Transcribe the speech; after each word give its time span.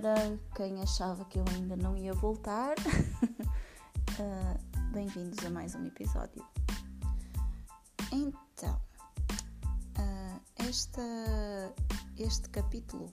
para 0.00 0.14
quem 0.54 0.80
achava 0.80 1.24
que 1.24 1.40
eu 1.40 1.44
ainda 1.56 1.74
não 1.74 1.96
ia 1.96 2.14
voltar, 2.14 2.76
uh, 2.78 4.58
bem-vindos 4.94 5.44
a 5.44 5.50
mais 5.50 5.74
um 5.74 5.84
episódio. 5.84 6.46
Então, 8.12 8.80
uh, 9.98 10.40
esta, 10.54 11.02
este 12.16 12.48
capítulo 12.50 13.12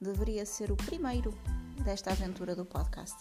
deveria 0.00 0.44
ser 0.44 0.72
o 0.72 0.76
primeiro 0.76 1.32
desta 1.84 2.10
aventura 2.10 2.56
do 2.56 2.64
podcast. 2.64 3.16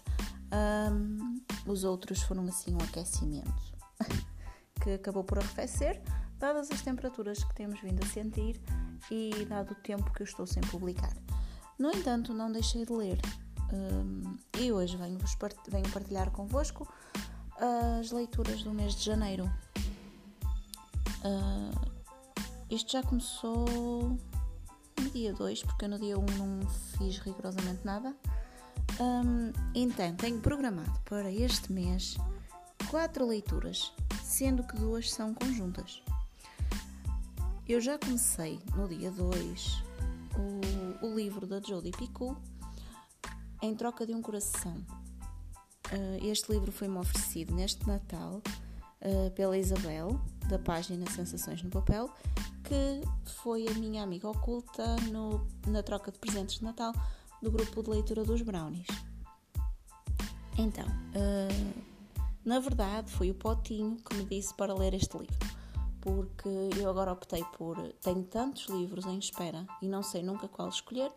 Um, 0.91 1.44
os 1.67 1.84
outros 1.84 2.23
foram 2.23 2.48
assim 2.48 2.73
um 2.73 2.84
aquecimento 2.84 3.53
que 4.81 4.94
acabou 4.94 5.23
por 5.23 5.38
arrefecer, 5.38 6.02
dadas 6.40 6.72
as 6.72 6.81
temperaturas 6.81 7.44
que 7.44 7.53
temos 7.53 7.80
vindo 7.81 8.03
a 8.03 8.08
sentir 8.08 8.59
e 9.12 9.45
dado 9.45 9.73
o 9.73 9.76
tempo 9.76 10.12
que 10.12 10.23
eu 10.23 10.26
estou 10.26 10.48
sem 10.48 10.63
publicar. 10.63 11.13
No 11.77 11.91
entanto, 11.91 12.34
não 12.34 12.52
deixei 12.52 12.85
de 12.85 12.93
ler 12.93 13.20
um, 13.73 14.38
e 14.59 14.71
hoje 14.71 14.95
venho, 14.95 15.20
part 15.39 15.55
venho 15.70 15.89
partilhar 15.89 16.31
convosco 16.31 16.88
as 17.99 18.11
leituras 18.11 18.63
do 18.63 18.73
mês 18.73 18.95
de 18.95 19.03
janeiro. 19.05 19.51
Uh, 21.23 21.91
isto 22.70 22.91
já 22.91 23.03
começou 23.03 24.17
no 24.99 25.09
dia 25.11 25.34
2, 25.34 25.63
porque 25.63 25.88
no 25.88 25.99
dia 25.99 26.17
1 26.17 26.21
um 26.21 26.25
não 26.38 26.70
fiz 26.98 27.17
rigorosamente 27.20 27.85
nada. 27.85 28.15
Um, 28.99 29.51
então, 29.73 30.15
tenho 30.15 30.39
programado 30.39 30.99
para 31.05 31.31
este 31.31 31.71
mês 31.71 32.17
quatro 32.89 33.26
leituras, 33.26 33.91
sendo 34.23 34.63
que 34.63 34.76
duas 34.76 35.12
são 35.12 35.34
conjuntas. 35.34 36.01
Eu 37.67 37.82
já 37.82 37.98
comecei 37.98 38.60
no 38.76 38.87
dia 38.87 39.10
2 39.12 39.85
o, 41.05 41.15
livro 41.15 41.45
da 41.45 41.59
Jodie 41.59 41.91
Picou, 41.91 42.35
Em 43.61 43.75
Troca 43.75 44.05
de 44.05 44.13
um 44.13 44.21
Coração. 44.21 44.75
Uh, 45.91 46.25
este 46.25 46.51
livro 46.51 46.71
foi-me 46.71 46.98
oferecido 46.98 47.53
neste 47.53 47.85
Natal 47.87 48.41
uh, 49.01 49.31
pela 49.31 49.57
Isabel, 49.57 50.20
da 50.49 50.57
página 50.57 51.09
Sensações 51.11 51.61
no 51.61 51.70
Papel, 51.70 52.09
que 52.63 53.01
foi 53.43 53.67
a 53.67 53.73
minha 53.76 54.01
amiga 54.01 54.27
oculta 54.27 54.95
no, 55.11 55.48
na 55.67 55.83
troca 55.83 56.11
de 56.11 56.17
presentes 56.17 56.57
de 56.57 56.63
Natal 56.63 56.91
do 57.41 57.51
grupo 57.51 57.83
de 57.83 57.89
leitura 57.91 58.23
dos 58.23 58.41
Brownies. 58.41 58.87
Então, 60.57 60.87
uh, 60.87 61.83
na 62.43 62.59
verdade, 62.59 63.11
foi 63.11 63.29
o 63.29 63.35
Potinho 63.35 63.98
que 63.98 64.16
me 64.16 64.25
disse 64.25 64.53
para 64.56 64.73
ler 64.73 64.94
este 64.95 65.16
livro 65.17 65.65
porque 66.06 66.69
eu 66.78 66.88
agora 66.88 67.11
optei 67.11 67.44
por. 67.57 67.75
Tenho 67.94 68.23
tantos 68.25 68.67
livros 68.67 69.07
em 69.07 69.17
espera 69.17 69.66
e 69.81 69.88
não 69.88 70.03
sei 70.03 70.22
nunca 70.22 70.47
qual 70.47 70.69
escolher, 70.69 71.11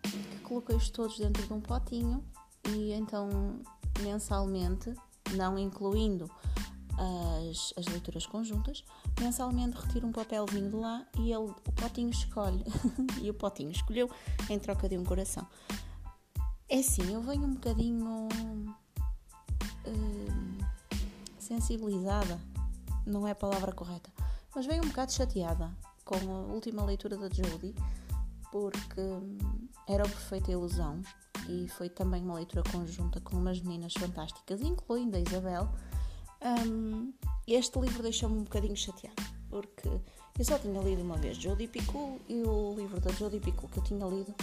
que 0.00 0.38
coloquei-os 0.38 0.88
todos 0.88 1.18
dentro 1.18 1.46
de 1.46 1.52
um 1.52 1.60
potinho 1.60 2.24
e 2.70 2.94
então 2.94 3.28
mensalmente, 4.00 4.94
não 5.34 5.58
incluindo 5.58 6.30
as, 7.50 7.74
as 7.76 7.84
leituras 7.92 8.24
conjuntas, 8.24 8.82
mensalmente 9.20 9.76
retiro 9.76 10.06
um 10.06 10.12
papelzinho 10.12 10.70
de 10.70 10.76
lá 10.76 11.06
e 11.18 11.30
ele, 11.30 11.50
o 11.50 11.72
potinho 11.72 12.08
escolhe. 12.08 12.64
e 13.20 13.28
o 13.28 13.34
potinho 13.34 13.70
escolheu 13.70 14.10
em 14.48 14.58
troca 14.58 14.88
de 14.88 14.96
um 14.96 15.04
coração. 15.04 15.46
É 16.70 16.78
assim, 16.78 17.12
eu 17.12 17.20
venho 17.20 17.44
um 17.44 17.52
bocadinho 17.52 18.28
uh, 19.86 20.64
sensibilizada 21.38 22.40
não 23.06 23.26
é 23.26 23.30
a 23.30 23.34
palavra 23.34 23.72
correta, 23.72 24.10
mas 24.54 24.66
venho 24.66 24.84
um 24.84 24.88
bocado 24.88 25.12
chateada 25.12 25.70
com 26.04 26.16
a 26.16 26.52
última 26.52 26.84
leitura 26.84 27.16
da 27.16 27.28
Jodie, 27.28 27.74
porque 28.50 29.00
hum, 29.00 29.38
era 29.88 30.04
o 30.04 30.08
Perfeita 30.08 30.50
Ilusão 30.50 31.00
e 31.48 31.68
foi 31.68 31.88
também 31.88 32.22
uma 32.22 32.34
leitura 32.34 32.62
conjunta 32.70 33.20
com 33.20 33.36
umas 33.36 33.60
meninas 33.60 33.92
fantásticas, 33.92 34.60
incluindo 34.60 35.16
a 35.16 35.20
Isabel. 35.20 35.68
Um, 36.66 37.12
este 37.46 37.78
livro 37.78 38.02
deixou-me 38.02 38.38
um 38.38 38.44
bocadinho 38.44 38.76
chateada, 38.76 39.22
porque 39.48 39.88
eu 39.88 40.44
só 40.44 40.58
tinha 40.58 40.80
lido 40.80 41.02
uma 41.02 41.16
vez 41.16 41.36
Jodie 41.36 41.68
Picou 41.68 42.20
e 42.28 42.42
o 42.42 42.74
livro 42.74 43.00
da 43.00 43.10
Jodie 43.12 43.40
Picou 43.40 43.68
que 43.68 43.78
eu 43.78 43.84
tinha 43.84 44.06
lido 44.06 44.34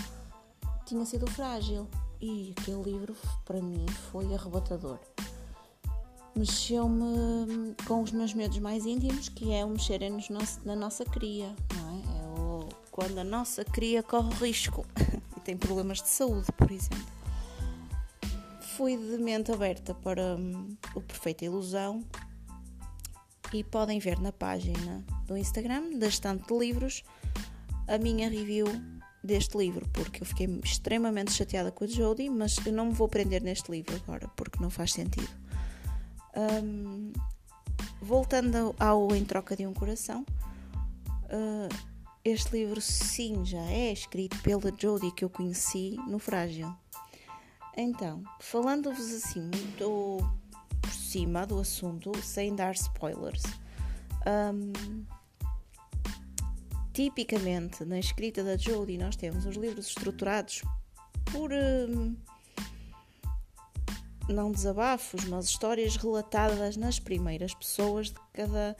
tinha 0.86 1.06
sido 1.06 1.26
Frágil 1.28 1.88
e 2.20 2.54
aquele 2.58 2.84
livro 2.84 3.16
para 3.46 3.62
mim 3.62 3.86
foi 4.12 4.34
arrebatador 4.34 5.00
mexeu-me 6.36 7.76
com 7.88 8.02
os 8.02 8.12
meus 8.12 8.34
medos 8.34 8.58
mais 8.60 8.86
íntimos, 8.86 9.30
que 9.30 9.54
é 9.54 9.64
o 9.64 9.70
mexerem 9.70 10.18
na 10.66 10.76
nossa 10.76 11.06
cria, 11.06 11.56
não 11.76 11.90
é? 11.90 12.18
é 12.18 12.40
o, 12.40 12.70
quando 12.92 13.18
a 13.20 13.24
nossa 13.24 13.64
cria 13.64 14.02
corre 14.02 14.34
risco 14.36 14.86
e 15.38 15.40
tem 15.42 15.56
problemas 15.56 16.02
de 16.02 16.10
saúde, 16.10 16.52
por 16.58 16.72
exemplo. 16.72 17.14
Fui 18.76 18.98
de 18.98 19.18
mente 19.18 19.52
aberta 19.52 19.94
para 19.94 20.36
um, 20.36 20.76
o 20.96 21.02
Perfeita 21.02 21.46
Ilusão 21.46 22.04
e 23.54 23.64
podem 23.64 24.00
ver 24.00 24.20
na 24.20 24.32
página 24.32 25.06
do 25.28 25.38
Instagram 25.38 25.98
da 26.00 26.08
Estante 26.08 26.48
de 26.48 26.58
Livros 26.58 27.04
a 27.88 28.00
minha 28.00 28.28
review 28.28 28.66
deste 29.24 29.58
livro, 29.58 29.88
porque 29.94 30.24
eu 30.24 30.26
fiquei 30.26 30.48
extremamente 30.64 31.32
chateada 31.32 31.72
com 31.72 31.86
a 31.86 31.88
Jodie, 31.88 32.30
mas 32.30 32.58
eu 32.66 32.74
não 32.74 32.88
me 32.88 32.94
vou 32.94 33.08
prender 33.08 33.42
neste 33.42 33.72
livro 33.72 33.96
agora, 33.96 34.28
porque 34.36 34.62
não 34.62 34.70
faz 34.70 34.92
sentido. 34.92 35.30
Um, 36.36 37.14
voltando 38.02 38.76
ao 38.80 39.16
Em 39.16 39.24
Troca 39.24 39.56
de 39.56 39.66
um 39.68 39.74
Coração, 39.74 40.26
uh, 41.26 41.94
este 42.26 42.58
livro 42.58 42.82
sim 42.82 43.46
já 43.46 43.62
é 43.62 43.92
escrito 43.92 44.42
pela 44.42 44.72
Jodie 44.76 45.12
que 45.12 45.24
eu 45.24 45.30
conheci 45.30 45.98
no 46.08 46.20
Frágil. 46.20 46.74
Então, 47.76 48.24
falando-vos 48.40 49.12
assim 49.14 49.42
muito 49.42 50.18
por 50.82 50.92
cima 50.92 51.46
do 51.46 51.60
assunto, 51.60 52.12
sem 52.22 52.56
dar 52.56 52.74
spoilers, 52.76 53.44
um, 54.54 55.06
tipicamente 56.94 57.84
na 57.84 58.00
escrita 58.00 58.44
da 58.44 58.56
Jodie 58.56 58.98
nós 58.98 59.16
temos 59.16 59.46
os 59.46 59.56
livros 59.56 59.88
estruturados 59.88 60.62
por. 61.32 61.52
Não 64.28 64.52
desabafos, 64.52 65.26
mas 65.26 65.46
histórias 65.46 65.96
relatadas 65.96 66.78
nas 66.78 67.00
primeiras 67.00 67.54
pessoas 67.54 68.08
de 68.08 68.20
cada. 68.32 68.76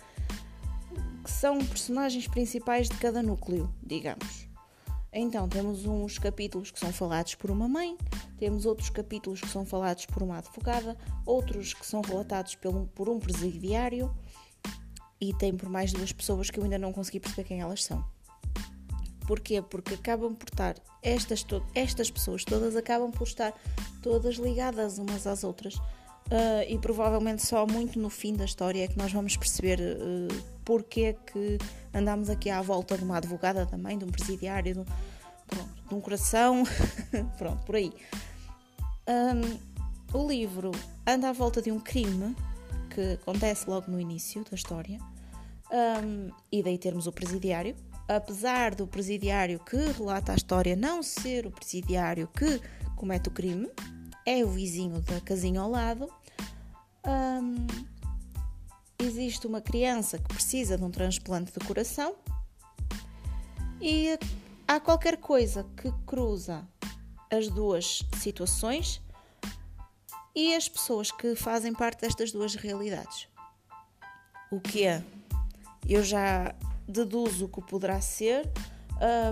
que 1.24 1.32
são 1.32 1.58
personagens 1.66 2.28
principais 2.28 2.90
de 2.90 2.98
cada 2.98 3.22
núcleo, 3.22 3.74
digamos. 3.82 4.48
Então, 5.12 5.48
temos 5.48 5.86
uns 5.86 6.18
capítulos 6.18 6.72
que 6.72 6.80
são 6.80 6.92
falados 6.92 7.36
por 7.36 7.52
uma 7.52 7.68
mãe, 7.68 7.96
temos 8.38 8.66
outros 8.66 8.90
capítulos 8.90 9.42
que 9.42 9.48
são 9.48 9.64
falados 9.64 10.08
por 10.08 10.24
uma 10.24 10.40
advogada, 10.40 10.98
outros 11.26 11.74
que 11.74 11.86
são 11.86 12.02
relatados 12.02 12.58
por 12.96 13.10
um 13.10 13.20
presidiário 13.20 14.14
e 15.22 15.34
tem 15.34 15.56
por 15.56 15.70
mais 15.70 15.94
duas 15.94 16.12
pessoas 16.12 16.50
que 16.50 16.60
eu 16.60 16.64
ainda 16.64 16.80
não 16.80 16.92
consegui 16.92 17.20
perceber 17.20 17.48
quem 17.48 17.62
elas 17.62 17.84
são. 17.84 18.04
Porquê? 19.28 19.62
Porque 19.62 19.96
acabam 19.96 20.34
por 20.36 20.50
estar, 20.50 20.76
estas, 21.02 21.46
estas 21.74 22.12
pessoas 22.12 22.44
todas 22.44 22.76
acabam 22.76 23.12
por 23.12 23.28
estar 23.28 23.54
todas 24.02 24.36
ligadas 24.36 24.98
umas 24.98 25.26
às 25.26 25.44
outras. 25.44 25.76
Uh, 26.28 26.64
e 26.70 26.78
provavelmente 26.78 27.46
só 27.46 27.68
muito 27.68 28.00
no 28.00 28.10
fim 28.10 28.34
da 28.34 28.46
história 28.46 28.86
é 28.86 28.88
que 28.88 28.98
nós 28.98 29.12
vamos 29.12 29.36
perceber 29.36 29.80
uh, 29.80 30.44
porque 30.64 31.02
é 31.02 31.14
que 31.14 31.58
andamos 31.94 32.30
aqui 32.30 32.50
à 32.50 32.62
volta 32.62 32.98
de 32.98 33.04
uma 33.04 33.18
advogada 33.18 33.66
também, 33.66 33.98
de 33.98 34.06
um 34.06 34.10
presidiário, 34.10 34.74
de, 34.74 34.86
pronto, 35.46 35.70
de 35.90 35.94
um 35.94 36.00
coração, 36.00 36.64
pronto, 37.38 37.64
por 37.66 37.76
aí. 37.76 37.92
Um, 39.08 40.18
o 40.18 40.28
livro 40.28 40.72
anda 41.06 41.30
à 41.30 41.34
volta 41.34 41.62
de 41.62 41.72
um 41.72 41.80
crime 41.80 42.36
que 42.90 43.14
acontece 43.22 43.70
logo 43.70 43.92
no 43.92 44.00
início 44.00 44.46
da 44.50 44.56
história, 44.56 45.00
um, 45.72 46.32
e 46.52 46.64
daí 46.64 46.78
termos 46.78 47.06
o 47.06 47.12
presidiário, 47.12 47.76
apesar 48.08 48.76
do 48.76 48.88
presidiário 48.88 49.60
que 49.60 49.78
relata 49.78 50.32
a 50.32 50.36
história 50.36 50.76
não 50.76 51.02
ser 51.02 51.46
o 51.46 51.52
presidiário 51.52 52.28
que 52.28 52.62
comete 52.96 53.30
o 53.30 53.32
crime, 53.32 53.70
é 54.26 54.44
o 54.44 54.50
vizinho 54.50 55.02
da 55.02 55.20
casinha 55.22 55.62
ao 55.62 55.70
lado. 55.70 56.10
Um, 57.06 57.68
existe 59.00 59.46
uma 59.48 59.62
criança 59.62 60.18
que 60.18 60.34
precisa 60.34 60.78
de 60.78 60.84
um 60.84 60.92
transplante 60.92 61.52
de 61.52 61.66
coração 61.66 62.16
e 63.82 64.18
há 64.68 64.80
qualquer 64.80 65.18
coisa 65.18 65.66
que 65.76 65.92
cruza 66.06 66.66
as 67.30 67.50
duas 67.50 68.04
situações 68.18 69.02
e 70.36 70.56
as 70.56 70.70
pessoas 70.70 71.12
que 71.12 71.36
fazem 71.36 71.74
parte 71.74 72.02
destas 72.02 72.32
duas 72.32 72.56
realidades. 72.56 73.28
O 74.52 74.60
que 74.60 74.86
é? 74.86 75.04
Eu 75.88 76.04
já 76.04 76.56
deduzo 76.88 77.48
que 77.48 77.62
poderá 77.62 78.02
ser. 78.02 78.50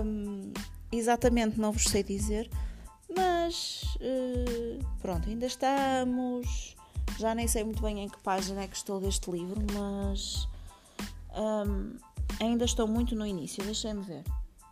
Um, 0.04 0.52
exatamente 0.90 1.58
não 1.58 1.72
vos 1.72 1.84
sei 1.84 2.02
dizer, 2.02 2.50
mas 3.14 3.82
uh, 3.96 4.84
pronto, 5.00 5.28
ainda 5.28 5.46
estamos. 5.46 6.76
Já 7.18 7.34
nem 7.34 7.46
sei 7.46 7.64
muito 7.64 7.82
bem 7.82 8.00
em 8.00 8.08
que 8.08 8.18
página 8.20 8.62
é 8.62 8.66
que 8.66 8.76
estou 8.76 9.00
deste 9.00 9.30
livro, 9.30 9.60
mas 9.72 10.48
um, 11.36 11.96
ainda 12.40 12.64
estou 12.64 12.86
muito 12.86 13.14
no 13.14 13.26
início, 13.26 13.62
deixem-me 13.64 14.02
ver. 14.02 14.24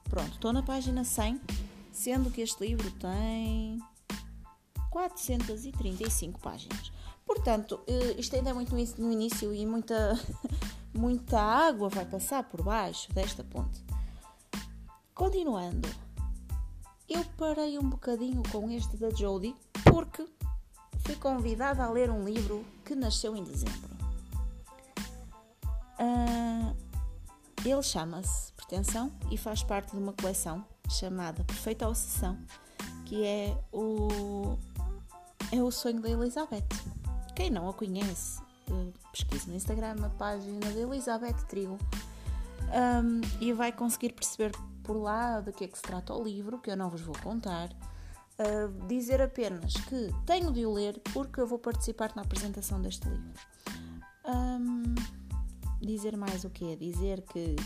Pronto, 0.08 0.32
estou 0.32 0.52
na 0.52 0.62
página 0.62 1.04
100 1.04 1.40
sendo 1.92 2.30
que 2.30 2.40
este 2.40 2.64
livro 2.64 2.90
tem 2.92 3.78
435 4.90 6.40
páginas. 6.40 6.92
Portanto, 7.30 7.80
eh, 7.86 8.16
isto 8.18 8.34
ainda 8.34 8.50
é 8.50 8.52
muito 8.52 8.74
no 8.74 9.12
início 9.12 9.54
e 9.54 9.64
muita, 9.64 10.18
muita 10.92 11.40
água 11.40 11.88
vai 11.88 12.04
passar 12.04 12.42
por 12.42 12.60
baixo 12.60 13.08
desta 13.12 13.44
ponte. 13.44 13.84
Continuando, 15.14 15.88
eu 17.08 17.24
parei 17.38 17.78
um 17.78 17.88
bocadinho 17.88 18.42
com 18.50 18.68
este 18.68 18.96
da 18.96 19.10
Jodie 19.10 19.54
porque 19.84 20.26
fui 21.06 21.14
convidada 21.14 21.84
a 21.84 21.90
ler 21.90 22.10
um 22.10 22.24
livro 22.24 22.66
que 22.84 22.96
nasceu 22.96 23.36
em 23.36 23.44
dezembro. 23.44 23.96
Uh, 26.00 26.76
ele 27.64 27.82
chama-se 27.84 28.52
Pretensão 28.54 29.12
e 29.30 29.38
faz 29.38 29.62
parte 29.62 29.92
de 29.92 29.98
uma 29.98 30.12
coleção 30.14 30.64
chamada 30.88 31.44
Perfeita 31.44 31.86
Obsessão, 31.86 32.36
que 33.06 33.24
é 33.24 33.56
o, 33.72 34.58
é 35.52 35.62
o 35.62 35.70
sonho 35.70 36.00
da 36.00 36.10
Elizabeth. 36.10 36.66
Quem 37.34 37.50
não 37.50 37.68
a 37.68 37.74
conhece, 37.74 38.40
pesquise 39.12 39.48
no 39.48 39.56
Instagram 39.56 39.96
a 40.04 40.08
página 40.10 40.60
da 40.60 40.80
Elizabeth 40.80 41.46
Trigo 41.48 41.78
um, 42.70 43.20
e 43.40 43.52
vai 43.52 43.72
conseguir 43.72 44.12
perceber 44.12 44.52
por 44.82 44.96
lá 44.96 45.40
de 45.40 45.52
que 45.52 45.64
é 45.64 45.68
que 45.68 45.76
se 45.76 45.82
trata 45.82 46.14
o 46.14 46.22
livro, 46.22 46.58
que 46.58 46.70
eu 46.70 46.76
não 46.76 46.88
vos 46.90 47.00
vou 47.00 47.16
contar. 47.22 47.70
Uh, 48.38 48.86
dizer 48.86 49.20
apenas 49.20 49.74
que 49.74 50.08
tenho 50.24 50.50
de 50.50 50.64
o 50.64 50.72
ler 50.72 50.98
porque 51.12 51.40
eu 51.40 51.46
vou 51.46 51.58
participar 51.58 52.12
na 52.16 52.22
apresentação 52.22 52.80
deste 52.80 53.06
livro. 53.06 53.32
Um, 54.24 54.94
dizer 55.80 56.16
mais 56.16 56.44
o 56.44 56.50
quê? 56.50 56.74
Dizer 56.74 57.20
que 57.22 57.56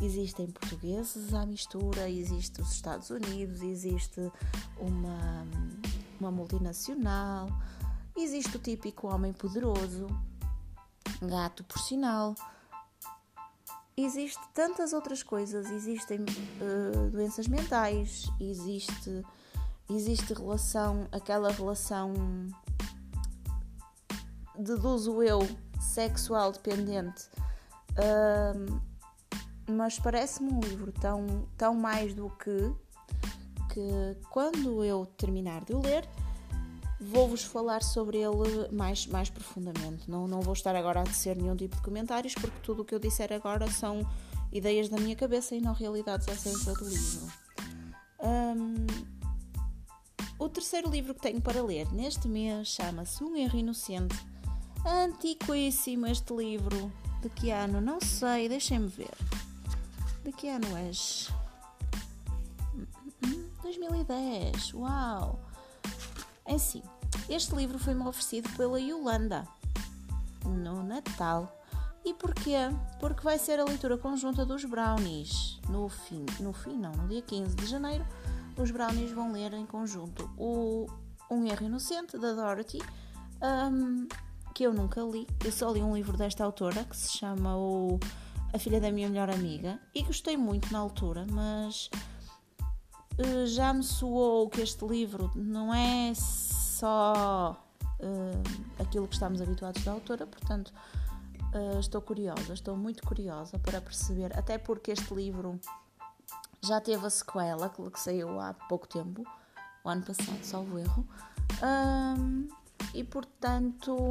existem 0.00 0.46
portugueses 0.46 1.34
à 1.34 1.44
mistura, 1.44 2.08
existe 2.08 2.60
os 2.60 2.70
Estados 2.72 3.10
Unidos, 3.10 3.60
existe 3.62 4.20
uma, 4.78 5.46
uma 6.20 6.30
multinacional, 6.30 7.48
existe 8.16 8.56
o 8.56 8.60
típico 8.60 9.06
homem 9.06 9.32
poderoso, 9.32 10.06
gato 11.22 11.64
por 11.64 11.78
sinal. 11.78 12.34
Existe 13.96 14.40
tantas 14.52 14.92
outras 14.92 15.22
coisas, 15.22 15.70
existem 15.70 16.20
uh, 16.20 17.10
doenças 17.10 17.46
mentais, 17.46 18.28
existe, 18.40 19.24
existe 19.88 20.34
relação, 20.34 21.06
aquela 21.12 21.50
relação 21.52 22.12
deduzo 24.58 25.22
eu, 25.22 25.40
sexual 25.80 26.52
dependente. 26.52 27.28
Uh, 27.92 28.80
mas 29.70 29.98
parece-me 29.98 30.52
um 30.52 30.60
livro 30.60 30.92
tão, 30.92 31.48
tão 31.56 31.74
mais 31.74 32.14
do 32.14 32.28
que 32.30 32.74
que 33.72 34.16
quando 34.30 34.84
eu 34.84 35.04
terminar 35.04 35.64
de 35.64 35.74
o 35.74 35.82
ler 35.82 36.08
vou-vos 37.04 37.44
falar 37.44 37.82
sobre 37.82 38.18
ele 38.18 38.68
mais, 38.72 39.06
mais 39.06 39.28
profundamente. 39.30 40.10
Não, 40.10 40.26
não 40.26 40.40
vou 40.40 40.54
estar 40.54 40.74
agora 40.74 41.00
a 41.00 41.04
dizer 41.04 41.36
nenhum 41.36 41.56
tipo 41.56 41.76
de 41.76 41.82
comentários 41.82 42.34
porque 42.34 42.58
tudo 42.62 42.82
o 42.82 42.84
que 42.84 42.94
eu 42.94 42.98
disser 42.98 43.32
agora 43.32 43.70
são 43.70 44.00
ideias 44.52 44.88
da 44.88 44.98
minha 44.98 45.14
cabeça 45.14 45.54
e 45.54 45.60
não 45.60 45.72
realidades 45.72 46.28
acerca 46.28 46.72
do 46.74 46.88
livro. 46.88 47.32
Um, 48.20 48.86
o 50.38 50.48
terceiro 50.48 50.90
livro 50.90 51.14
que 51.14 51.20
tenho 51.20 51.40
para 51.40 51.62
ler 51.62 51.92
neste 51.92 52.26
mês 52.26 52.68
chama-se 52.68 53.22
Um 53.22 53.36
Erro 53.36 53.58
Inocente. 53.58 54.16
Antiquíssimo 54.86 56.06
este 56.06 56.34
livro. 56.34 56.92
De 57.20 57.28
que 57.30 57.50
ano? 57.50 57.80
Não 57.80 58.00
sei, 58.00 58.48
deixem-me 58.48 58.88
ver. 58.88 59.14
De 60.22 60.32
que 60.32 60.48
ano 60.48 60.76
és? 60.76 61.30
2010, 63.62 64.74
uau! 64.74 65.40
É 66.46 66.54
assim, 66.54 66.82
este 67.28 67.54
livro 67.54 67.78
foi-me 67.78 68.06
oferecido 68.06 68.48
pela 68.56 68.80
Yolanda 68.80 69.46
no 70.44 70.82
Natal. 70.82 71.60
E 72.04 72.12
porquê? 72.12 72.56
Porque 73.00 73.22
vai 73.22 73.38
ser 73.38 73.58
a 73.58 73.64
leitura 73.64 73.96
conjunta 73.96 74.44
dos 74.44 74.64
Brownies 74.64 75.58
no 75.68 75.88
fim, 75.88 76.26
no 76.40 76.52
fim 76.52 76.76
não, 76.76 76.92
no 76.92 77.08
dia 77.08 77.22
15 77.22 77.56
de 77.56 77.66
janeiro. 77.66 78.06
Os 78.58 78.70
Brownies 78.70 79.10
vão 79.12 79.32
ler 79.32 79.54
em 79.54 79.64
conjunto 79.64 80.30
o 80.36 80.86
Um 81.30 81.46
Erro 81.46 81.64
Inocente 81.64 82.18
da 82.18 82.32
Dorothy, 82.34 82.80
um, 83.42 84.06
que 84.54 84.64
eu 84.64 84.72
nunca 84.74 85.00
li. 85.00 85.26
Eu 85.44 85.50
só 85.50 85.70
li 85.72 85.82
um 85.82 85.94
livro 85.94 86.16
desta 86.16 86.44
autora 86.44 86.84
que 86.84 86.96
se 86.96 87.16
chama 87.16 87.56
o 87.56 87.98
a 88.54 88.58
filha 88.58 88.80
da 88.80 88.92
minha 88.92 89.08
melhor 89.08 89.28
amiga, 89.28 89.80
e 89.92 90.00
gostei 90.04 90.36
muito 90.36 90.72
na 90.72 90.78
altura, 90.78 91.26
mas 91.28 91.90
uh, 93.18 93.46
já 93.48 93.74
me 93.74 93.82
soou 93.82 94.48
que 94.48 94.60
este 94.60 94.86
livro 94.86 95.28
não 95.34 95.74
é 95.74 96.12
só 96.74 97.56
uh, 98.00 98.82
aquilo 98.82 99.06
que 99.06 99.14
estamos 99.14 99.40
habituados 99.40 99.82
da 99.84 99.92
autora, 99.92 100.26
portanto 100.26 100.72
uh, 101.54 101.78
estou 101.78 102.02
curiosa, 102.02 102.52
estou 102.52 102.76
muito 102.76 103.02
curiosa 103.06 103.58
para 103.58 103.80
perceber, 103.80 104.36
até 104.36 104.58
porque 104.58 104.90
este 104.90 105.14
livro 105.14 105.60
já 106.62 106.80
teve 106.80 107.06
a 107.06 107.10
sequela 107.10 107.68
que, 107.68 108.00
saiu 108.00 108.40
há 108.40 108.54
pouco 108.68 108.88
tempo, 108.88 109.24
o 109.84 109.88
ano 109.88 110.02
passado, 110.02 110.42
salvo 110.42 110.78
erro, 110.78 111.06
um, 111.62 112.48
e 112.92 113.04
portanto 113.04 114.08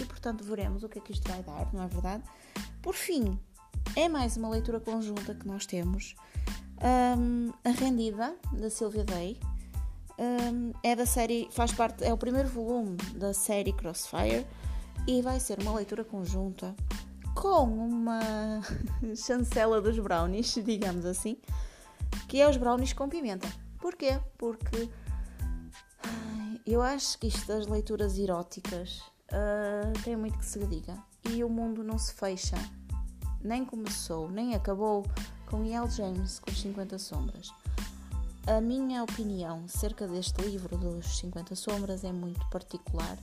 e 0.00 0.04
portanto 0.04 0.44
veremos 0.44 0.82
o 0.84 0.88
que 0.88 0.98
é 0.98 1.02
que 1.02 1.12
isto 1.12 1.28
vai 1.28 1.42
dar, 1.42 1.72
não 1.74 1.82
é 1.82 1.88
verdade? 1.88 2.22
Por 2.80 2.94
fim, 2.94 3.38
é 3.96 4.08
mais 4.08 4.36
uma 4.36 4.48
leitura 4.48 4.80
conjunta 4.80 5.34
que 5.34 5.46
nós 5.46 5.66
temos. 5.66 6.14
Um, 6.80 7.52
a 7.64 7.70
Rendida, 7.70 8.36
da 8.52 8.70
Sylvia 8.70 9.02
Day, 9.02 9.40
um, 10.50 10.72
é 10.82 10.94
da 10.94 11.06
série, 11.06 11.48
faz 11.50 11.72
parte, 11.72 12.04
é 12.04 12.12
o 12.12 12.16
primeiro 12.16 12.48
volume 12.48 12.96
da 13.14 13.32
série 13.32 13.72
Crossfire 13.72 14.46
e 15.06 15.22
vai 15.22 15.40
ser 15.40 15.58
uma 15.60 15.74
leitura 15.74 16.04
conjunta 16.04 16.74
com 17.34 17.64
uma 17.64 18.20
chancela 19.16 19.80
dos 19.80 19.98
brownies, 19.98 20.54
digamos 20.64 21.04
assim, 21.04 21.36
que 22.28 22.40
é 22.40 22.48
os 22.48 22.56
brownies 22.56 22.92
com 22.92 23.08
pimenta. 23.08 23.48
Porquê? 23.80 24.20
Porque 24.36 24.90
eu 26.66 26.82
acho 26.82 27.18
que 27.18 27.28
isto 27.28 27.46
das 27.46 27.66
leituras 27.66 28.18
eróticas 28.18 28.98
uh, 29.32 29.92
tem 30.04 30.16
muito 30.16 30.38
que 30.38 30.44
se 30.44 30.58
diga 30.66 30.98
e 31.30 31.42
o 31.42 31.48
mundo 31.48 31.82
não 31.82 31.98
se 31.98 32.12
fecha. 32.12 32.56
Nem 33.42 33.64
começou, 33.64 34.28
nem 34.28 34.54
acabou 34.54 35.06
com 35.46 35.64
E.L. 35.64 35.88
James 35.88 36.38
com 36.40 36.50
50 36.50 36.98
Sombras. 36.98 37.52
A 38.56 38.62
minha 38.62 39.02
opinião 39.02 39.64
acerca 39.66 40.08
deste 40.08 40.40
livro 40.40 40.78
dos 40.78 41.18
50 41.18 41.54
Sombras 41.54 42.02
é 42.02 42.10
muito 42.10 42.48
particular 42.48 43.18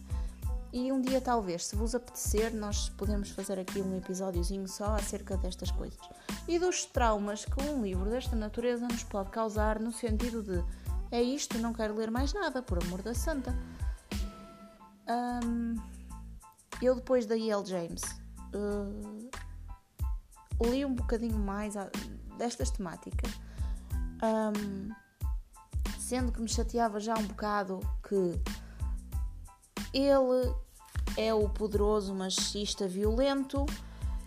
e 0.72 0.92
um 0.92 1.02
dia 1.02 1.20
talvez, 1.20 1.66
se 1.66 1.76
vos 1.76 1.96
apetecer, 1.96 2.54
nós 2.54 2.90
podemos 2.90 3.32
fazer 3.32 3.58
aqui 3.58 3.82
um 3.82 3.98
episódiozinho 3.98 4.68
só 4.68 4.94
acerca 4.94 5.36
destas 5.36 5.72
coisas 5.72 6.00
e 6.48 6.60
dos 6.60 6.86
traumas 6.86 7.44
que 7.44 7.60
um 7.64 7.82
livro 7.82 8.08
desta 8.08 8.36
natureza 8.36 8.88
nos 8.88 9.04
pode 9.04 9.32
causar 9.32 9.80
no 9.80 9.92
sentido 9.92 10.44
de 10.44 10.64
é 11.10 11.24
isto, 11.24 11.58
não 11.58 11.74
quero 11.74 11.96
ler 11.96 12.12
mais 12.12 12.32
nada, 12.32 12.62
por 12.62 12.84
amor 12.84 13.02
da 13.02 13.16
santa. 13.16 13.56
Um, 15.08 15.76
eu 16.82 16.94
depois 16.94 17.26
da 17.26 17.36
E.L. 17.36 17.66
James 17.66 18.04
uh, 18.54 19.30
li 20.70 20.86
um 20.86 20.94
bocadinho 20.94 21.40
mais 21.40 21.76
a, 21.76 21.90
destas 22.38 22.70
temáticas, 22.70 23.32
um, 24.22 25.05
sendo 26.06 26.32
que 26.32 26.40
me 26.40 26.48
chateava 26.48 27.00
já 27.00 27.18
um 27.18 27.24
bocado 27.24 27.80
que 28.08 28.40
ele 29.92 30.54
é 31.18 31.34
o 31.34 31.50
poderoso 31.50 32.14
machista 32.14 32.88
violento 32.88 33.66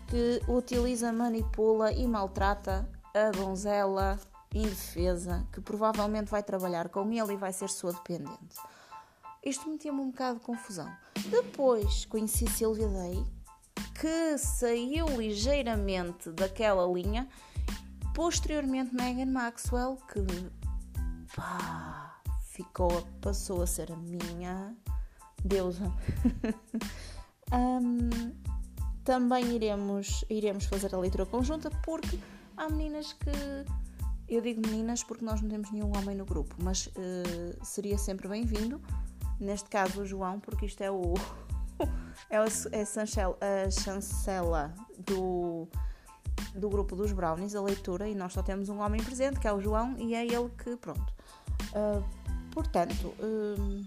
que 0.09 0.41
utiliza, 0.51 1.13
manipula 1.13 1.93
e 1.93 2.05
maltrata 2.05 2.85
a 3.15 3.31
donzela 3.31 4.19
indefesa 4.53 5.47
que 5.53 5.61
provavelmente 5.61 6.29
vai 6.29 6.43
trabalhar 6.43 6.89
com 6.89 7.09
ele 7.13 7.33
e 7.33 7.37
vai 7.37 7.53
ser 7.53 7.69
sua 7.69 7.93
dependente. 7.93 8.57
Isto 9.41 9.69
metia-me 9.69 10.01
um 10.01 10.11
bocado 10.11 10.39
de 10.39 10.45
confusão. 10.45 10.91
Depois 11.29 12.03
conheci 12.03 12.45
Silvia 12.47 12.89
Day, 12.89 13.25
que 14.01 14.37
saiu 14.37 15.05
ligeiramente 15.17 16.29
daquela 16.31 16.85
linha. 16.91 17.25
Posteriormente, 18.13 18.93
Megan 18.93 19.31
Maxwell, 19.31 19.97
que 20.11 20.19
pá, 21.35 22.21
ficou, 22.41 22.89
passou 23.21 23.61
a 23.61 23.67
ser 23.67 23.91
a 23.91 23.95
minha 23.95 24.75
deusa. 25.43 25.91
um, 27.53 28.09
também 29.03 29.55
iremos, 29.55 30.23
iremos 30.29 30.65
fazer 30.65 30.93
a 30.93 30.99
leitura 30.99 31.25
conjunta 31.25 31.69
porque 31.83 32.19
há 32.57 32.69
meninas 32.69 33.13
que. 33.13 33.29
Eu 34.27 34.41
digo 34.41 34.61
meninas 34.67 35.03
porque 35.03 35.25
nós 35.25 35.41
não 35.41 35.49
temos 35.49 35.71
nenhum 35.71 35.91
homem 35.97 36.15
no 36.15 36.23
grupo, 36.23 36.55
mas 36.61 36.85
uh, 36.87 37.65
seria 37.65 37.97
sempre 37.97 38.27
bem-vindo 38.27 38.79
neste 39.39 39.69
caso 39.69 40.01
o 40.01 40.05
João, 40.05 40.39
porque 40.39 40.65
isto 40.65 40.81
é 40.81 40.91
o 40.91 41.13
é, 42.29 42.37
a, 42.37 42.45
é 43.41 43.63
a 43.65 43.71
chancela 43.71 44.73
do 44.99 45.67
do 46.55 46.69
grupo 46.69 46.95
dos 46.95 47.11
Brownies, 47.11 47.55
a 47.55 47.61
leitura, 47.61 48.07
e 48.07 48.15
nós 48.15 48.33
só 48.33 48.41
temos 48.41 48.69
um 48.69 48.79
homem 48.79 49.03
presente, 49.03 49.39
que 49.39 49.47
é 49.47 49.53
o 49.53 49.59
João, 49.59 49.95
e 49.97 50.15
é 50.15 50.25
ele 50.25 50.49
que, 50.63 50.75
pronto. 50.77 51.13
Uh, 51.73 52.03
portanto, 52.51 53.13
uh, 53.19 53.85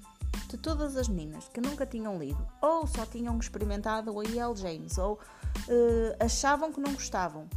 de 0.49 0.56
todas 0.59 0.97
as 0.97 1.09
meninas 1.09 1.49
que 1.49 1.61
nunca 1.61 1.87
tinham 1.87 2.18
lido, 2.18 2.47
ou 2.61 2.87
só 2.87 3.06
tinham 3.06 3.37
experimentado 3.38 4.14
o 4.14 4.23
E.L. 4.23 4.54
James, 4.56 4.99
ou 4.99 5.14
uh, 5.14 6.25
achavam 6.25 6.73
que 6.73 6.80
não 6.80 6.92
gostavam, 6.92 7.49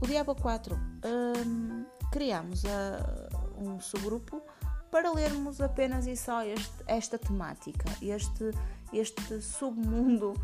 o 0.00 0.06
Diabo 0.06 0.34
4, 0.34 0.78
criamos 2.10 2.62
um 3.58 3.78
subgrupo 3.78 4.42
para 4.90 5.12
lermos 5.12 5.60
apenas 5.60 6.06
e 6.06 6.16
só 6.16 6.42
este, 6.42 6.82
esta 6.86 7.18
temática, 7.18 7.84
este, 8.02 8.50
este 8.92 9.40
submundo 9.40 10.34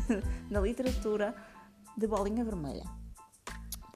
da 0.50 0.60
literatura 0.60 1.34
de 1.96 2.06
bolinha 2.06 2.44
vermelha. 2.44 2.84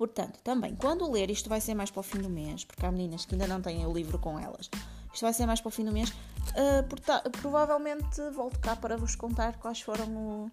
Portanto, 0.03 0.41
também, 0.43 0.75
quando 0.75 1.09
ler, 1.09 1.31
isto 1.31 1.49
vai 1.49 1.61
ser 1.61 1.77
mais 1.77 1.89
para 1.89 2.01
o 2.01 2.03
fim 2.03 2.19
do 2.19 2.29
mês, 2.29 2.65
porque 2.65 2.85
há 2.85 2.91
meninas 2.91 3.25
que 3.25 3.37
ainda 3.37 3.47
não 3.47 3.63
têm 3.63 3.87
o 3.87 3.93
livro 3.93 4.19
com 4.19 4.37
elas, 4.37 4.69
isto 5.15 5.23
vai 5.23 5.33
ser 5.33 5.47
mais 5.47 5.61
para 5.61 5.69
o 5.69 5.71
fim 5.71 5.85
do 5.85 5.93
mês, 5.93 6.11
uh, 6.11 7.31
provavelmente 7.41 8.21
volto 8.35 8.59
cá 8.59 8.75
para 8.75 8.97
vos 8.97 9.15
contar 9.15 9.59
quais 9.59 9.81
foram 9.81 10.09
o, 10.17 10.51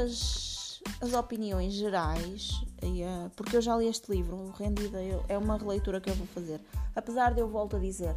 as, 0.00 0.82
as 1.02 1.12
opiniões 1.12 1.74
gerais, 1.74 2.52
uh, 2.82 3.28
porque 3.36 3.54
eu 3.54 3.60
já 3.60 3.76
li 3.76 3.86
este 3.86 4.10
livro, 4.10 4.34
o 4.34 4.50
Rendida 4.52 4.98
é 5.28 5.36
uma 5.36 5.58
releitura 5.58 6.00
que 6.00 6.08
eu 6.08 6.14
vou 6.14 6.26
fazer. 6.28 6.58
Apesar 6.96 7.34
de 7.34 7.40
eu 7.42 7.48
volto 7.48 7.76
a 7.76 7.78
dizer, 7.78 8.16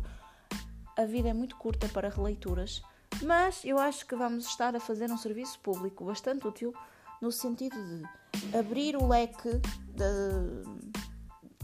a 0.95 1.03
vida 1.03 1.27
é 1.27 1.33
muito 1.33 1.57
curta 1.57 1.89
para 1.89 2.07
releituras, 2.07 2.81
mas 3.21 3.65
eu 3.65 3.77
acho 3.77 4.05
que 4.07 4.15
vamos 4.15 4.45
estar 4.45 4.77
a 4.77 4.79
fazer 4.79 5.11
um 5.11 5.17
serviço 5.17 5.59
público 5.59 6.05
bastante 6.05 6.47
útil 6.47 6.73
no 7.21 7.31
sentido 7.31 7.75
de 7.75 8.57
abrir 8.57 8.95
o 8.95 9.07
leque 9.07 9.49
de, 9.93 10.63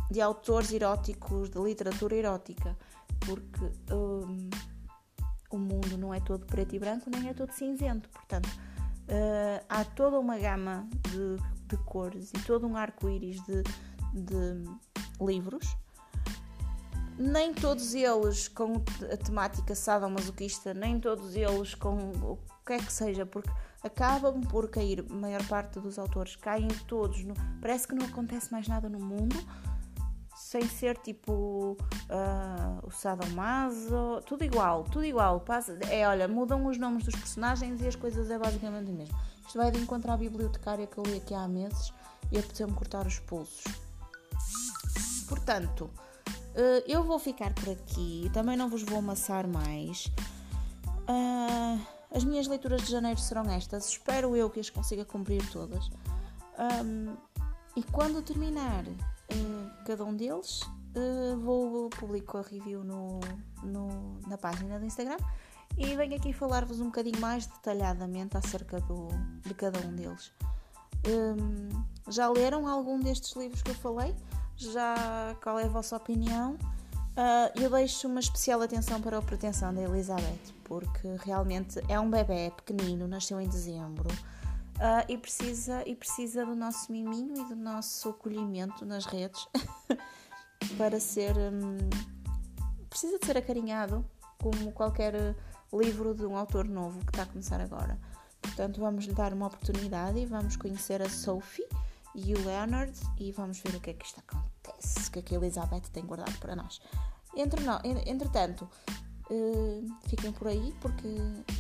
de 0.10 0.22
autores 0.22 0.72
eróticos, 0.72 1.50
de 1.50 1.60
literatura 1.60 2.15
erótica, 2.15 2.77
porque 3.20 3.93
um, 3.93 4.50
o 5.51 5.58
mundo 5.58 5.98
não 5.98 6.13
é 6.13 6.20
todo 6.20 6.46
preto 6.46 6.75
e 6.75 6.79
branco, 6.79 7.10
nem 7.10 7.29
é 7.29 7.34
todo 7.34 7.51
cinzento, 7.51 8.10
portanto. 8.10 8.50
Uh, 9.08 9.63
há 9.67 9.84
toda 9.84 10.17
uma 10.20 10.38
gama 10.38 10.88
de, 11.10 11.38
de 11.67 11.84
cores 11.84 12.29
e 12.29 12.39
todo 12.46 12.65
um 12.65 12.77
arco-íris 12.77 13.41
de, 13.43 13.63
de 14.13 14.63
livros 15.20 15.75
nem 17.22 17.54
todos 17.54 17.94
eles 17.94 18.48
com 18.48 18.84
a 19.12 19.18
temática 19.18 19.75
sadomasoquista, 19.75 20.74
nem 20.74 21.00
todos 21.00 21.36
eles 21.36 21.75
com 21.75 22.12
o 22.22 22.40
que 22.66 22.74
é 22.74 22.78
que 22.78 22.92
seja, 22.92 23.25
porque 23.25 23.50
acabam 23.84 24.42
por 24.42 24.70
cair, 24.70 25.06
a 25.10 25.13
maior 25.13 25.46
parte 25.48 25.80
dos 25.80 25.98
autores 26.00 26.36
caem 26.36 26.68
todos, 26.88 27.24
no, 27.24 27.34
parece 27.60 27.88
que 27.88 27.96
não 27.96 28.06
acontece 28.06 28.51
mais 28.51 28.68
nada 28.68 28.90
no 28.90 29.00
mundo, 29.00 29.36
sem 30.36 30.68
ser 30.68 30.98
tipo 30.98 31.78
uh, 31.80 32.88
o 32.88 32.92
sadomaso, 32.92 34.22
tudo 34.25 34.44
igual, 34.44 34.84
tudo 34.86 35.06
igual, 35.06 35.40
passa, 35.42 35.78
é 35.90 36.08
olha, 36.08 36.28
mudam 36.28 36.66
os 36.66 36.78
nomes 36.78 37.04
dos 37.04 37.16
personagens 37.16 37.82
e 37.82 37.88
as 37.88 37.96
coisas 37.96 38.30
é 38.32 38.38
basicamente 38.38 38.90
o 38.90 38.94
mesmo. 38.94 39.18
Isto 39.46 39.58
vai 39.58 39.70
de 39.70 39.80
encontrar 39.80 40.13
a 40.13 40.18
bibliotecária 40.18 40.88
que 40.88 40.98
eu 40.98 41.04
li 41.04 41.18
aqui 41.18 41.34
há 41.34 41.48
meses 41.48 41.94
e 42.32 42.38
apeteceu-me 42.40 42.74
cortar 42.74 43.06
os 43.06 43.20
pulsos. 43.20 43.63
Portanto, 45.28 45.90
uh, 46.55 46.84
eu 46.88 47.03
vou 47.03 47.20
ficar 47.20 47.53
por 47.53 47.70
aqui, 47.70 48.29
também 48.34 48.58
não 48.58 48.70
vos 48.70 48.84
vou 48.84 49.00
amassar 49.00 49.48
mais. 49.48 50.05
Uh, 51.08 51.79
as 52.13 52.24
minhas 52.24 52.48
leituras 52.48 52.81
de 52.81 52.91
janeiro 52.91 53.20
serão 53.20 53.50
estas. 53.50 53.88
Espero 53.88 54.36
eu 54.36 54.50
que 54.50 54.60
as 54.60 54.70
consiga 54.70 55.05
cumprir 55.05 55.48
todas. 55.51 55.89
Um, 56.84 57.15
e 57.75 57.84
quando 57.84 58.22
terminar 58.22 58.86
uh, 58.86 59.86
cada 59.86 60.03
um 60.03 60.15
deles, 60.15 60.62
vou 61.39 61.89
publico 61.89 62.38
a 62.38 62.41
review 62.41 62.84
no, 62.84 63.22
no, 63.63 64.20
na 64.27 64.38
página 64.38 64.77
do 64.77 64.86
Instagram 64.86 65.17
e 65.77 65.96
venho 65.96 66.15
aqui 66.15 66.34
falar-vos 66.34 66.81
um 66.81 66.86
bocadinho 66.86 67.20
mais 67.20 67.46
detalhadamente 67.48 68.38
acerca 68.38 68.79
do, 68.81 69.08
de 69.46 69.53
cada 69.53 69.79
um 69.79 69.96
deles. 69.96 70.31
Um, 71.08 71.70
já 72.10 72.29
leram 72.29 72.67
algum 72.67 73.00
destes 73.00 73.36
livros 73.36 73.62
que 73.62 73.72
eu 73.72 73.75
falei? 73.75 74.15
Já 74.62 75.36
qual 75.41 75.58
é 75.58 75.63
a 75.63 75.68
vossa 75.68 75.96
opinião? 75.96 76.53
Uh, 76.53 77.60
eu 77.60 77.68
deixo 77.72 78.08
uma 78.08 78.20
especial 78.20 78.62
atenção 78.62 79.01
para 79.01 79.18
a 79.18 79.22
pretensão 79.22 79.74
da 79.74 79.82
Elizabeth, 79.82 80.53
porque 80.63 81.08
realmente 81.25 81.82
é 81.89 82.00
um 82.00 82.12
bebê 82.12 82.53
pequenino, 82.56 83.08
nasceu 83.08 83.41
em 83.41 83.50
dezembro 83.50 84.08
uh, 84.08 85.03
e, 85.10 85.18
precisa, 85.18 85.82
e 85.88 85.96
precisa 85.96 86.46
do 86.46 86.56
nosso 86.56 86.91
miminho 86.91 87.41
e 87.41 87.46
do 87.50 87.56
nosso 87.56 88.10
acolhimento 88.10 88.86
nas 88.86 89.06
redes 89.06 89.48
para 90.77 91.00
ser. 91.00 91.36
Um, 91.36 91.77
precisa 92.88 93.18
de 93.18 93.25
ser 93.25 93.38
acarinhado 93.38 94.06
como 94.39 94.72
qualquer 94.74 95.36
livro 95.74 96.13
de 96.13 96.25
um 96.25 96.38
autor 96.38 96.65
novo 96.65 97.00
que 97.00 97.10
está 97.10 97.24
a 97.24 97.25
começar 97.25 97.60
agora. 97.60 97.98
Portanto, 98.39 98.80
vamos 98.80 99.06
lhe 99.06 99.13
dar 99.13 99.34
uma 99.34 99.48
oportunidade 99.48 100.20
e 100.20 100.25
vamos 100.25 100.56
conhecer 100.56 101.01
a 101.01 101.10
Sophie 101.10 101.65
e 102.15 102.34
o 102.34 102.46
Leonard 102.46 102.94
e 103.18 103.32
vamos 103.32 103.60
ver 103.60 103.75
o 103.75 103.80
que 103.80 103.91
é 103.91 103.94
que 103.94 104.06
isto 104.06 104.20
acontece, 104.20 105.08
o 105.08 105.12
que 105.12 105.20
é 105.20 105.22
que 105.22 105.36
a 105.36 105.38
Elizabeth 105.38 105.89
tem 105.91 106.06
guardado 106.06 106.38
para 106.39 106.56
nós. 106.56 106.82
Entre 107.36 107.63
no, 107.63 107.80
entretanto, 108.06 108.70
uh, 109.30 109.88
fiquem 110.08 110.32
por 110.32 110.48
aí 110.48 110.74
porque 110.82 111.08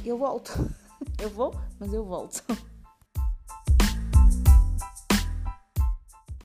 eu 0.03 0.17
volto. 0.17 0.51
eu 1.19 1.29
vou, 1.29 1.53
mas 1.79 1.93
eu 1.93 2.03
volto. 2.03 2.43